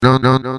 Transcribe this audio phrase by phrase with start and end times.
[0.00, 0.58] Não, não, não,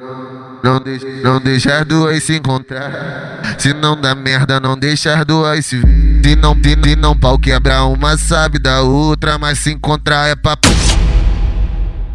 [0.61, 3.39] não deixa, não deixa as duas se encontrar.
[3.57, 6.21] Se não dá merda, não deixa as duas se ver.
[6.25, 10.35] Se não, se, se não pau quebrar uma sabe da outra, mas se encontrar é
[10.35, 10.67] papo.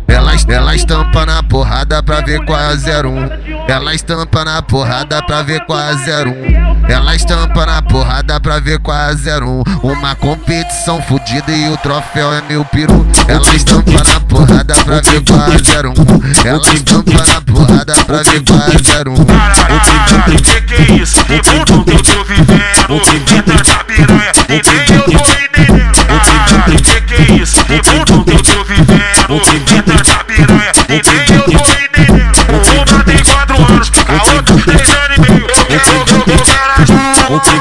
[0.07, 3.69] Ela, ela estampa na porrada pra ver qual é 01.
[3.69, 6.64] Ela estampa na porrada pra ver qual é 01.
[6.89, 9.63] Ela estampa na porrada pra ver qual é 01.
[9.83, 13.07] Uma competição fodida e o troféu é meu peru.
[13.27, 15.57] Ela estampa na porrada pra ver qual é
[15.89, 16.49] 01.
[16.49, 18.77] Ela estampa na porrada pra ver qual é
[19.09, 20.44] 01.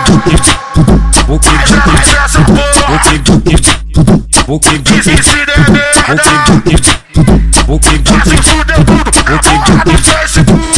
[0.04, 2.52] As Mas essa que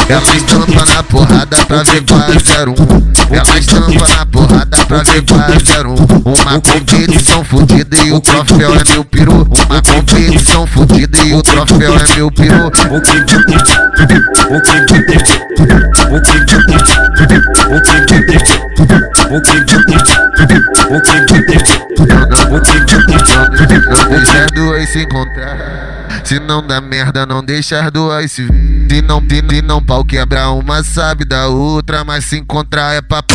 [0.07, 2.33] Ela estampa na porrada pra ver qual é
[2.63, 2.75] 01.
[3.31, 5.95] Ela estampa na porrada pra ver qual é 01.
[6.25, 9.47] Uma competição fodida e o troféu é meu peru.
[9.67, 12.72] Uma competição fodida e o troféu é meu peru.
[12.89, 13.02] Não
[24.09, 26.05] deixa as duas se encontrar.
[26.23, 28.88] Se não dá merda, não deixa as duas se ver.
[28.89, 33.02] Se não, se, se não pau quebrar uma sabe da outra, mas se encontrar é
[33.02, 33.33] papo.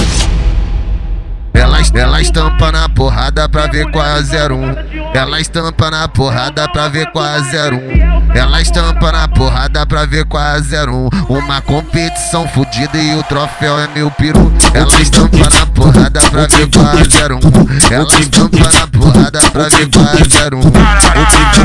[1.53, 5.13] Ela, ela estampa na porrada pra ver qual é 01.
[5.15, 8.10] Ela estampa na porrada pra ver qual é 01.
[8.35, 11.09] Ela estampa na porrada pra ver qual é 01.
[11.29, 14.53] Uma competição fodida e o troféu é meu peru.
[14.73, 17.03] Ela estampa na porrada pra ver qual é
[17.35, 17.95] 01.
[17.95, 21.60] Ela estampa na porrada pra ver qual é 01.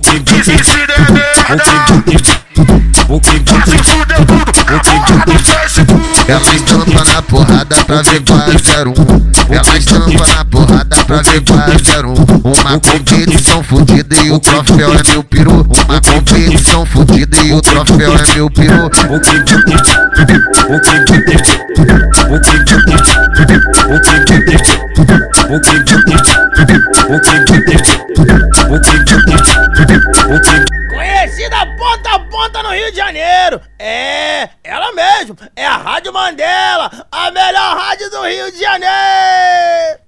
[0.00, 3.24] Que se se der merda Vai
[3.64, 9.54] se fuder tudo Agora no Facebook Ela estampa na porrada pra ver qual é 01.
[9.54, 12.14] Ela estampa na porrada pra ver qual é 01.
[12.42, 15.66] Uma competição fodida e o troféu é meu peru.
[15.88, 18.90] Uma competição fodida e o troféu é meu peru.
[18.90, 19.84] Conhecida
[32.54, 33.60] ponta no Rio de Janeiro.
[33.78, 35.36] É, ela mesmo.
[35.56, 40.03] É a Rádio Mandela, a melhor rádio do Rio de Janeiro.